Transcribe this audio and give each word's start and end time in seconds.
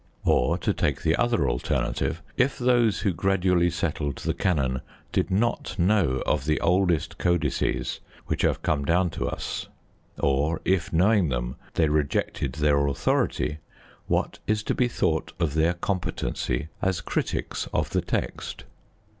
Or, 0.25 0.57
to 0.57 0.73
take 0.73 1.03
the 1.03 1.15
other 1.15 1.47
alternative, 1.47 2.23
if 2.35 2.57
those 2.57 3.01
who 3.01 3.13
gradually 3.13 3.69
settled 3.69 4.15
the 4.15 4.33
canon 4.33 4.81
did 5.11 5.29
not 5.29 5.77
know 5.77 6.23
of 6.25 6.45
the 6.45 6.59
oldest 6.59 7.19
codices 7.19 7.99
which 8.25 8.41
have 8.41 8.63
come 8.63 8.83
down 8.83 9.11
to 9.11 9.27
us; 9.27 9.67
or, 10.17 10.59
if 10.65 10.91
knowing 10.91 11.29
them, 11.29 11.55
they 11.75 11.87
rejected 11.87 12.53
their 12.53 12.87
authority, 12.87 13.59
what 14.07 14.39
is 14.47 14.63
to 14.63 14.73
be 14.73 14.87
thought 14.87 15.33
of 15.39 15.53
their 15.53 15.75
competency 15.75 16.69
as 16.81 16.99
critics 16.99 17.69
of 17.71 17.91
the 17.91 18.01
text? 18.01 18.63